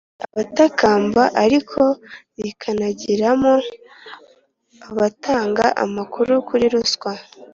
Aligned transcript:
Abatakamba 0.31 1.23
ariko 1.43 1.81
rikanagiramo 2.43 3.53
abatanga 4.89 5.65
amakuru 5.83 6.33
kuri 6.47 6.65
ruswa 6.73 7.11